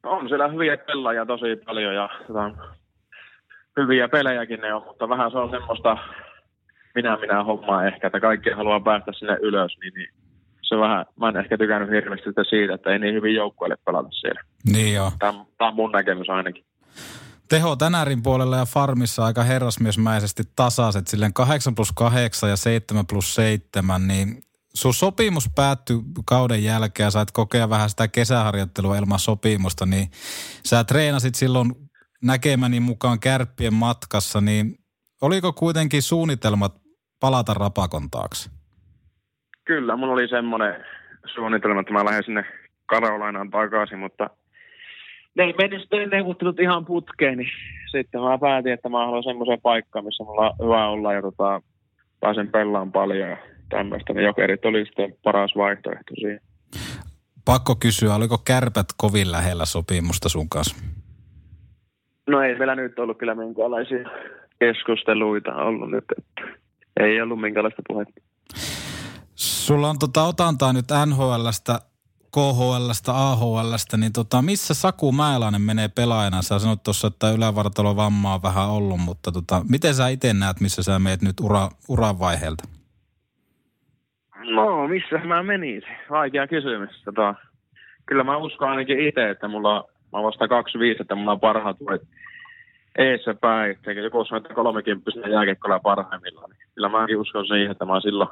On 0.03 0.27
siellä 0.29 0.47
hyviä 0.47 0.77
pelaajia 0.77 1.25
tosi 1.25 1.55
paljon 1.65 1.95
ja 1.95 2.09
tota, 2.27 2.51
hyviä 3.77 4.07
pelejäkin 4.07 4.61
ne 4.61 4.73
on, 4.73 4.83
mutta 4.85 5.09
vähän 5.09 5.31
se 5.31 5.37
on 5.37 5.49
semmoista 5.49 5.97
minä 6.95 7.17
minä 7.17 7.43
hommaa 7.43 7.87
ehkä, 7.87 8.07
että 8.07 8.19
kaikki 8.19 8.49
haluaa 8.49 8.79
päästä 8.79 9.11
sinne 9.13 9.37
ylös, 9.41 9.77
niin, 9.81 9.93
niin 9.93 10.16
se 10.69 10.77
vähän, 10.77 11.05
mä 11.19 11.29
en 11.29 11.37
ehkä 11.37 11.57
tykännyt 11.57 11.89
hirveästi 11.89 12.29
sitä 12.29 12.43
siitä, 12.49 12.73
että 12.73 12.89
ei 12.89 12.99
niin 12.99 13.13
hyvin 13.13 13.35
joukkueelle 13.35 13.77
pelata 13.85 14.09
siellä. 14.11 14.41
Niin 14.73 14.93
joo. 14.93 15.11
Tämä, 15.19 15.45
tämä 15.57 15.67
on 15.67 15.75
mun 15.75 15.91
näkemys 15.91 16.29
ainakin. 16.29 16.65
Teho 17.49 17.75
tänärin 17.75 18.23
puolella 18.23 18.57
ja 18.57 18.65
farmissa 18.65 19.25
aika 19.25 19.43
herrasmiesmäisesti 19.43 20.43
tasaiset, 20.55 21.07
silleen 21.07 21.33
8 21.33 21.75
plus 21.75 21.91
8 21.91 22.49
ja 22.49 22.57
7 22.57 23.07
plus 23.07 23.35
7, 23.35 24.07
niin 24.07 24.43
sun 24.73 24.93
sopimus 24.93 25.49
päättyi 25.55 25.97
kauden 26.25 26.63
jälkeen 26.63 27.07
ja 27.07 27.11
sait 27.11 27.31
kokea 27.31 27.69
vähän 27.69 27.89
sitä 27.89 28.07
kesäharjoittelua 28.07 28.97
ilman 28.97 29.19
sopimusta, 29.19 29.85
niin 29.85 30.11
sä 30.65 30.83
treenasit 30.83 31.35
silloin 31.35 31.71
näkemäni 32.23 32.79
mukaan 32.79 33.19
kärppien 33.19 33.73
matkassa, 33.73 34.41
niin 34.41 34.75
oliko 35.21 35.53
kuitenkin 35.53 36.01
suunnitelmat 36.01 36.75
palata 37.19 37.53
rapakon 37.53 38.09
taakse? 38.11 38.49
Kyllä, 39.67 39.95
mulla 39.95 40.13
oli 40.13 40.27
semmoinen 40.27 40.85
suunnitelma, 41.25 41.79
että 41.79 41.93
mä 41.93 42.05
lähden 42.05 42.23
sinne 42.23 42.45
Karolainaan 42.85 43.49
takaisin, 43.49 43.99
mutta 43.99 44.29
ne 45.35 45.43
ei 45.43 45.53
mennyt 45.57 45.81
sitten 45.81 46.09
neuvottelut 46.09 46.59
ihan 46.59 46.85
putkeen, 46.85 47.37
niin 47.37 47.49
sitten 47.91 48.21
mä 48.21 48.37
päätin, 48.37 48.73
että 48.73 48.89
mä 48.89 49.05
haluan 49.05 49.23
semmoisen 49.23 49.61
paikkaan, 49.61 50.05
missä 50.05 50.23
mulla 50.23 50.49
on 50.49 50.65
hyvä 50.65 50.87
olla 50.87 51.13
ja 51.13 51.21
tota, 51.21 51.61
pääsen 52.19 52.47
pellaan 52.47 52.91
paljon 52.91 53.29
ja 53.29 53.37
tämmöistä. 53.69 54.13
Ne 54.13 54.21
jokerit 54.21 54.65
oli 54.65 54.85
sitten 54.85 55.15
paras 55.23 55.51
vaihtoehto 55.57 56.15
siihen. 56.15 56.39
Pakko 57.45 57.75
kysyä, 57.75 58.15
oliko 58.15 58.37
kärpät 58.45 58.87
kovin 58.97 59.31
lähellä 59.31 59.65
sopimusta 59.65 60.29
sun 60.29 60.49
kanssa? 60.49 60.75
No 62.27 62.41
ei 62.41 62.55
meillä 62.55 62.75
nyt 62.75 62.99
ollut 62.99 63.17
kyllä 63.17 63.35
minkäänlaisia 63.35 64.09
keskusteluita 64.59 65.55
ollut 65.55 65.91
nyt, 65.91 66.05
että 66.17 66.57
ei 66.99 67.21
ollut 67.21 67.41
minkäänlaista 67.41 67.81
puhetta. 67.87 68.21
Sulla 69.67 69.89
on 69.89 69.99
tota 69.99 70.23
otantaa 70.23 70.73
nyt 70.73 70.85
NHLstä, 71.05 71.79
KHLstä, 72.35 73.11
AHLstä, 73.15 73.97
niin 73.97 74.13
tota, 74.13 74.41
missä 74.41 74.73
Saku 74.73 75.11
Mäeläinen 75.11 75.61
menee 75.61 75.87
pelaajana? 75.87 76.41
Sä 76.41 76.59
sanoit 76.59 76.83
tuossa, 76.83 77.07
että 77.07 77.27
vammaa 77.95 78.33
on 78.33 78.43
vähän 78.43 78.69
ollut, 78.69 78.99
mutta 78.99 79.31
tota, 79.31 79.61
miten 79.69 79.93
sä 79.93 80.07
itse 80.07 80.33
näet, 80.33 80.59
missä 80.59 80.83
sä 80.83 80.99
meet 80.99 81.21
nyt 81.21 81.39
ura, 81.41 81.69
uran 81.89 82.19
vaiheelta? 82.19 82.63
No, 84.55 84.87
missä 84.87 85.17
mä 85.17 85.43
menisin? 85.43 85.97
Vaikea 86.09 86.47
kysymys. 86.47 87.03
Tota, 87.05 87.35
kyllä 88.05 88.23
mä 88.23 88.37
uskon 88.37 88.69
ainakin 88.69 89.07
itse, 89.07 89.29
että 89.29 89.47
mulla 89.47 89.83
mä 90.13 90.23
vasta 90.23 90.47
25, 90.47 91.01
että 91.01 91.15
mulla 91.15 91.31
on 91.31 91.39
parhaat 91.39 91.79
vuodet 91.79 92.07
eessä 92.97 93.33
päin. 93.33 93.77
Eikä 93.87 94.01
joku 94.01 94.25
sanoo, 94.25 94.37
että 94.37 94.53
30 94.53 95.11
jääkiekkoilla 95.29 95.79
parhaimmillaan. 95.79 96.49
Niin 96.49 96.69
kyllä 96.75 96.89
mäkin 96.89 97.17
uskon 97.17 97.47
siihen, 97.47 97.71
että 97.71 97.85
mä 97.85 98.01
silloin, 98.01 98.29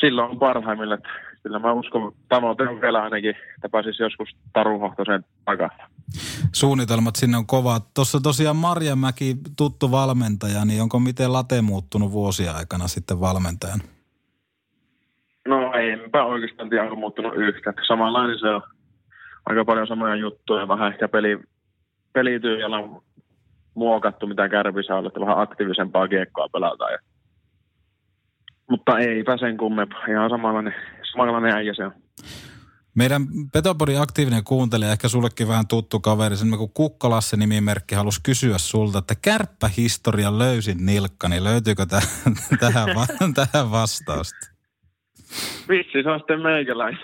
silloin 0.00 0.30
on 0.30 0.38
parhaimmilla. 0.38 0.98
Kyllä 1.42 1.58
mä 1.58 1.72
uskon, 1.72 2.12
tavoite 2.28 2.68
on 2.68 2.80
vielä 2.80 3.02
ainakin, 3.02 3.30
että 3.30 3.68
pääsisi 3.72 4.02
joskus 4.02 4.28
taruhohtoiseen 4.52 5.24
takaisin. 5.44 5.84
Suunnitelmat 6.52 7.16
sinne 7.16 7.36
on 7.36 7.46
kovat. 7.46 7.82
Tuossa 7.94 8.20
tosiaan 8.20 8.56
Marjamäki, 8.56 9.36
tuttu 9.56 9.90
valmentaja, 9.90 10.64
niin 10.64 10.82
onko 10.82 10.98
miten 10.98 11.32
late 11.32 11.62
muuttunut 11.62 12.12
vuosia 12.12 12.52
aikana 12.52 12.88
sitten 12.88 13.20
valmentajan? 13.20 13.80
No 15.48 15.72
enpä 15.72 16.24
oikeastaan 16.24 16.68
tiedä, 16.68 16.84
onko 16.84 16.96
muuttunut 16.96 17.36
yhtään. 17.36 17.74
Samanlainen 17.88 18.38
se 18.38 18.48
on 18.48 18.62
aika 19.46 19.64
paljon 19.64 19.86
samoja 19.86 20.14
juttuja, 20.14 20.68
vähän 20.68 20.92
ehkä 20.92 21.08
peli, 21.08 21.40
pelityöjällä 22.12 22.78
on 22.78 23.02
muokattu, 23.74 24.26
mitä 24.26 24.48
kärpissä 24.48 24.94
on, 24.94 25.06
että 25.06 25.20
vähän 25.20 25.38
aktiivisempaa 25.38 26.08
kiekkoa 26.08 26.48
pelataan. 26.52 26.92
Ja... 26.92 26.98
Mutta 28.70 28.98
eipä 28.98 29.36
sen 29.36 29.56
kummempaa, 29.56 30.06
ihan 30.06 30.30
samanlainen, 30.30 30.74
samanlainen 31.12 31.54
äijä 31.54 31.74
se 31.74 31.84
on. 31.84 31.92
Meidän 32.94 33.22
Petopodin 33.52 34.00
aktiivinen 34.00 34.44
kuuntelija, 34.44 34.92
ehkä 34.92 35.08
sullekin 35.08 35.48
vähän 35.48 35.68
tuttu 35.68 36.00
kaveri, 36.00 36.36
sen 36.36 36.58
kuin 36.58 36.70
Kukkalasse 36.74 37.36
nimimerkki, 37.36 37.94
halusi 37.94 38.20
kysyä 38.22 38.58
sulta, 38.58 38.98
että 38.98 39.14
kärppähistoria 39.22 40.38
löysin 40.38 40.86
nilkka, 40.86 41.28
niin 41.28 41.44
löytyykö 41.44 41.82
täh- 41.82 42.34
tähän, 42.60 42.88
va- 42.88 43.28
tähän 43.40 43.70
vastausta? 43.70 44.50
Vitsi, 45.68 46.02
se 46.02 46.10
on 46.10 46.18
sitten 46.18 46.42
meikäläinen. 46.42 47.00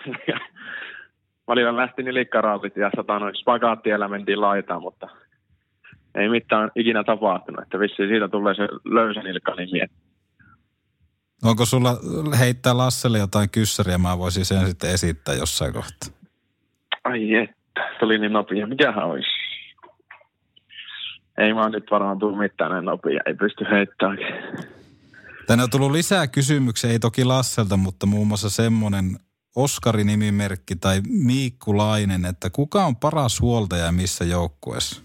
Välillä 1.48 1.76
lähti 1.76 2.02
nilikkaraapit 2.02 2.76
ja 2.76 2.90
sata 2.96 3.18
noin 3.18 3.34
spagaattiellä 3.34 4.08
mentiin 4.08 4.40
laitaan, 4.40 4.82
mutta 4.82 5.08
ei 6.14 6.28
mitään 6.28 6.70
ikinä 6.76 7.04
tapahtunut. 7.04 7.62
Että 7.62 7.78
vissi 7.78 8.08
siitä 8.08 8.28
tulee 8.28 8.54
se 8.54 8.68
löysä 8.84 9.22
nilkka 9.22 9.54
nimi. 9.54 9.80
Onko 11.46 11.66
sulla 11.66 11.90
heittää 12.38 12.76
Lasselle 12.76 13.18
jotain 13.18 13.50
kyssäriä, 13.50 13.98
mä 13.98 14.18
voisin 14.18 14.44
sen 14.44 14.66
sitten 14.66 14.90
esittää 14.90 15.34
jossain 15.34 15.72
kohtaa. 15.72 16.08
Ai 17.04 17.34
että, 17.34 17.96
tuli 18.00 18.18
niin 18.18 18.32
nopea. 18.32 18.66
Mikähän 18.66 19.04
olisi? 19.04 19.28
Ei 21.38 21.54
mä 21.54 21.68
nyt 21.68 21.90
varmaan 21.90 22.18
tullut 22.18 22.38
mitään 22.38 22.70
näin 22.70 22.84
nopea, 22.84 23.20
ei 23.26 23.34
pysty 23.34 23.66
heittämään. 23.70 24.18
Tänne 25.46 25.64
on 25.64 25.70
tullut 25.70 25.90
lisää 25.90 26.26
kysymyksiä, 26.26 26.90
ei 26.90 26.98
toki 26.98 27.24
Lasselta, 27.24 27.76
mutta 27.76 28.06
muun 28.06 28.26
muassa 28.26 28.50
semmoinen 28.50 29.04
Oskari-nimimerkki 29.56 30.76
tai 30.76 31.00
Miikku 31.08 31.76
Lainen, 31.76 32.24
että 32.24 32.50
kuka 32.50 32.84
on 32.84 32.96
paras 32.96 33.40
huoltaja 33.40 33.92
missä 33.92 34.24
joukkueessa? 34.24 35.02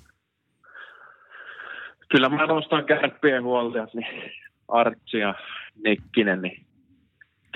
Kyllä 2.09 2.29
mä 2.29 2.45
nostan 2.45 2.85
kärppien 2.85 3.43
huoltajat, 3.43 3.93
niin 3.93 4.31
Artsi 4.67 5.17
ja 5.17 5.35
Nikkinen, 5.83 6.41
niin 6.41 6.65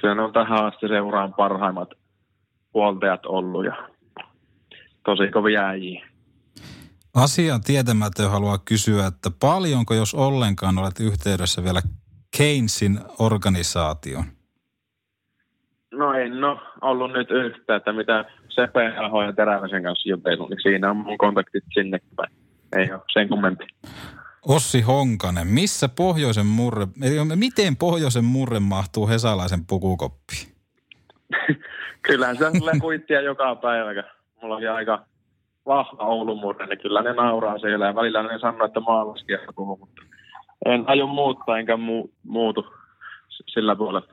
kyllä 0.02 0.16
ne 0.16 0.22
on 0.22 0.34
tähän 0.34 0.66
asti 0.66 0.88
seuraan 0.88 1.34
parhaimmat 1.34 1.90
huoltajat 2.74 3.26
ollut 3.26 3.66
ja 3.66 3.90
tosi 5.06 5.32
kovia 5.32 5.68
äijiä. 5.68 6.08
Asian 7.14 7.62
tietämätön 7.62 8.32
haluaa 8.32 8.58
kysyä, 8.58 9.08
että 9.08 9.30
paljonko 9.40 9.94
jos 9.94 10.14
ollenkaan 10.14 10.78
olet 10.78 11.00
yhteydessä 11.00 11.64
vielä 11.64 11.82
Keynesin 12.38 13.00
organisaation? 13.20 14.24
No 15.92 16.14
en 16.14 16.44
ole 16.44 16.60
ollut 16.82 17.12
nyt 17.14 17.32
yhtä, 17.32 17.76
että 17.76 17.94
mitä 17.94 18.26
Aho 19.06 19.22
ja 19.22 19.34
Teräväsen 19.34 19.84
kanssa 19.84 20.10
jutellut, 20.10 20.50
niin 20.50 20.62
siinä 20.62 20.90
on 20.90 20.98
mun 20.98 21.18
kontaktit 21.18 21.64
sinne 21.74 22.00
päin. 22.16 22.32
Ei 22.76 22.94
ole 22.94 23.02
sen 23.14 23.30
kummempi. 23.30 23.66
Ossi 24.48 24.82
Honkanen, 24.82 25.48
missä 25.48 25.90
pohjoisen 25.90 26.46
murre, 26.46 26.88
miten 27.36 27.76
pohjoisen 27.76 28.26
murre 28.26 28.60
mahtuu 28.60 29.08
hesalaisen 29.08 29.66
pukukoppiin? 29.66 30.48
Kyllähän 32.08 32.38
se 32.38 32.52
tulee 32.60 32.80
kuittia 32.80 33.22
joka 33.22 33.56
päivä. 33.56 34.04
Mulla 34.42 34.56
on 34.56 34.76
aika 34.76 35.06
vahva 35.66 36.04
Oulun 36.04 36.40
murre, 36.40 36.68
niin 36.68 36.80
kyllä 36.80 37.02
ne 37.02 37.14
nauraa 37.14 37.60
siellä. 37.60 37.86
Ja 37.86 37.96
välillä 37.96 38.24
ne 38.24 38.40
sanoo, 38.40 38.66
että 38.66 38.80
maalaskia 38.80 39.38
mutta 39.58 40.02
en 40.66 40.84
aio 40.88 41.08
muuttaa 41.08 41.60
enkä 41.60 41.76
mu- 41.76 42.12
muutu 42.24 42.66
sillä 43.30 43.76
puolella. 43.76 44.08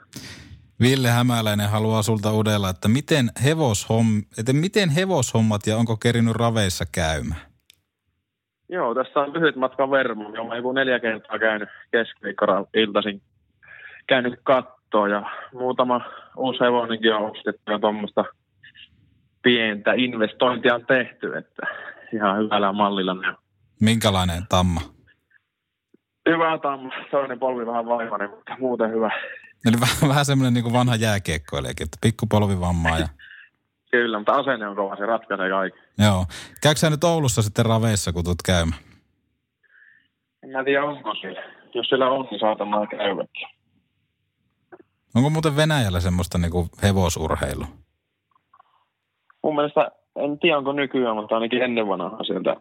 Ville 0.80 1.08
Hämäläinen 1.08 1.70
haluaa 1.70 2.02
sulta 2.02 2.32
udella, 2.32 2.70
että 2.70 2.88
miten, 2.88 3.30
hevoshom, 3.44 4.22
että 4.38 4.52
miten 4.52 4.90
hevoshommat 4.90 5.66
ja 5.66 5.76
onko 5.76 5.96
kerinyt 5.96 6.36
raveissa 6.36 6.84
käymään? 6.92 7.51
Joo, 8.72 8.94
tässä 8.94 9.20
on 9.20 9.32
lyhyt 9.32 9.56
matka 9.56 9.90
Vermoon. 9.90 10.38
Olen 10.38 10.56
joku 10.56 10.72
neljä 10.72 11.00
kertaa 11.00 11.38
käynyt 11.38 11.68
keskiviikkona 11.90 12.64
iltaisin 12.74 13.22
käynyt 14.06 14.40
kattoon 14.42 15.10
ja 15.10 15.22
muutama 15.52 16.00
uusi 16.36 16.60
hevonenkin 16.60 17.14
on 17.14 17.30
ostettu 17.30 17.72
ja 17.72 17.78
tuommoista 17.78 18.24
pientä 19.42 19.92
investointia 19.96 20.74
on 20.74 20.86
tehty, 20.86 21.36
että 21.36 21.62
ihan 22.14 22.38
hyvällä 22.38 22.72
mallilla 22.72 23.14
ne 23.14 23.28
on. 23.28 23.36
Minkälainen 23.80 24.42
tamma? 24.48 24.80
Hyvä 26.28 26.58
tamma, 26.58 26.92
toinen 27.10 27.38
polvi 27.38 27.66
vähän 27.66 27.86
vaivainen, 27.86 28.30
mutta 28.30 28.56
muuten 28.58 28.90
hyvä. 28.90 29.10
Eli 29.66 29.76
vähän, 29.80 29.96
vähän 30.12 30.24
semmoinen 30.24 30.54
niin 30.54 30.64
kuin 30.64 30.72
vanha 30.72 30.96
jääkiekkoilijakin, 30.96 31.84
että 31.84 31.98
pikkupolvivammaa 32.00 32.98
ja... 32.98 33.08
Kyllä, 33.92 34.18
mutta 34.18 34.32
asenne 34.32 34.68
on 34.68 34.76
kova, 34.76 34.96
se 34.96 35.06
ratkaisee 35.06 35.50
kaikki. 35.50 35.80
Joo. 35.98 36.24
Käykö 36.62 36.90
nyt 36.90 37.04
Oulussa 37.04 37.42
sitten 37.42 37.66
raveissa, 37.66 38.12
kun 38.12 38.24
tulet 38.24 38.42
käymään? 38.46 38.80
En 40.42 40.50
mä 40.50 40.64
tiedä, 40.64 40.84
onko 40.84 41.14
siellä. 41.14 41.42
Jos 41.74 41.86
siellä 41.86 42.10
on, 42.10 42.28
niin 42.30 42.40
saatan 42.40 42.88
käydäkin. 42.90 43.48
Onko 45.14 45.30
muuten 45.30 45.56
Venäjällä 45.56 46.00
semmoista 46.00 46.38
niin 46.38 46.50
kuin 46.50 46.68
hevosurheilua? 46.82 47.66
Mun 49.42 49.54
mielestä, 49.54 49.90
en 50.16 50.38
tiedä 50.38 50.58
onko 50.58 50.72
nykyään, 50.72 51.16
mutta 51.16 51.34
ainakin 51.34 51.62
ennen 51.62 51.88
vanhaa 51.88 52.24
sieltä 52.24 52.56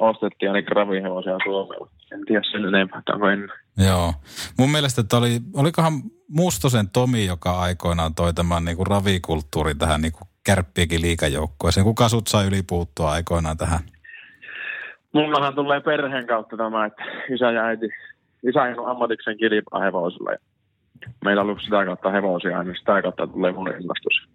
ostettiin 0.00 0.50
ainakin 0.50 0.76
ravihevosia 0.76 1.38
Suomella. 1.44 1.88
En 2.12 2.24
tiedä 2.26 2.42
sen 2.52 2.64
enempää, 2.64 3.02
onko 3.12 3.28
ennen. 3.28 3.50
Joo. 3.86 4.14
Mun 4.58 4.70
mielestä 4.70 5.00
että 5.00 5.16
oli, 5.16 5.40
olikohan 5.54 5.92
Mustosen 6.28 6.90
Tomi, 6.90 7.26
joka 7.26 7.60
aikoinaan 7.60 8.14
toi 8.14 8.34
tämän 8.34 8.64
niin 8.64 8.76
kuin 8.76 8.86
ravikulttuurin 8.86 9.78
tähän 9.78 10.00
niin 10.00 10.12
kuin 10.12 10.31
kärppiäkin 10.44 11.02
liikajoukkueeseen. 11.02 11.84
Kuka 11.84 12.08
sut 12.08 12.26
sai 12.26 12.46
ylipuuttua 12.46 13.12
aikoinaan 13.12 13.56
tähän? 13.56 13.80
Mullahan 15.12 15.54
tulee 15.54 15.80
perheen 15.80 16.26
kautta 16.26 16.56
tämä, 16.56 16.86
että 16.86 17.02
isä 17.34 17.50
ja 17.50 17.64
äiti, 17.64 17.88
isä 18.48 18.62
on 18.62 18.90
ammatiksen 18.90 19.38
kilpahevosilla. 19.38 20.30
Meillä 21.24 21.42
on 21.42 21.46
ollut 21.46 21.62
sitä 21.62 21.84
kautta 21.84 22.10
hevosia, 22.10 22.62
niin 22.62 22.76
sitä 22.78 23.02
kautta 23.02 23.26
tulee 23.26 23.52
mun 23.52 23.68
innostus. 23.68 24.28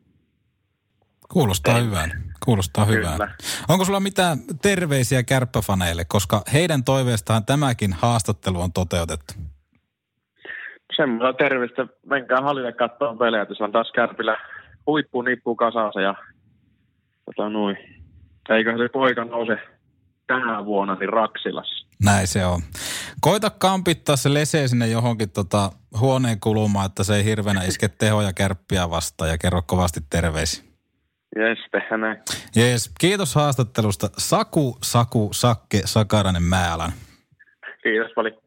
Kuulostaa 1.32 1.80
hyvän. 1.80 2.12
Kuulostaa 2.46 2.86
hyvää. 2.86 3.36
Onko 3.70 3.86
sulla 3.86 4.00
mitään 4.00 4.38
terveisiä 4.62 5.24
kärppäfaneille, 5.24 6.06
koska 6.08 6.42
heidän 6.54 6.84
toiveestaan 6.84 7.46
tämäkin 7.46 7.94
haastattelu 7.94 8.62
on 8.62 8.74
toteutettu? 8.74 9.34
Semmoista 10.96 11.34
terveistä, 11.34 11.88
menkää 12.06 12.42
hallille 12.42 12.74
katsomaan 12.74 13.18
pelejä, 13.18 13.42
että 13.42 13.56
se 13.56 13.64
on 13.64 13.72
taas 13.72 13.92
Kärpillä 13.92 14.38
huippu 14.88 15.22
nippu 15.22 15.56
kasansa 15.56 16.02
ja 16.02 16.16
tota 17.26 17.50
noin. 17.50 17.78
Eiköhän 18.50 18.80
se 18.80 18.90
poika 18.94 19.26
nouse 19.26 19.58
tänä 20.28 20.66
vuonna 20.66 20.96
niin 20.96 21.10
Raksilassa. 21.10 21.88
Näin 22.04 22.28
se 22.28 22.46
on. 22.46 22.62
Koita 23.22 23.50
kampittaa 23.50 24.16
se 24.16 24.34
lesee 24.34 24.68
sinne 24.68 24.88
johonkin 24.88 25.30
tota 25.30 25.72
huoneen 26.00 26.40
kulumaan, 26.40 26.86
että 26.86 27.04
se 27.04 27.16
ei 27.16 27.24
hirveänä 27.24 27.64
iske 27.64 27.88
tehoja 27.88 28.34
kärppiä 28.34 28.90
vastaan 28.90 29.30
ja 29.30 29.38
kerro 29.38 29.62
kovasti 29.62 30.00
terveisiä. 30.10 30.64
Jes, 31.36 31.58
tehdään 31.72 32.02
näin. 32.02 32.18
Jees, 32.56 32.92
kiitos 33.00 33.36
haastattelusta. 33.36 34.10
Saku, 34.18 34.78
Saku, 34.84 35.30
Sakke, 35.34 35.82
Sakarainen, 35.86 36.44
Määlän. 36.44 36.92
Kiitos 37.84 38.12
paljon. 38.16 38.47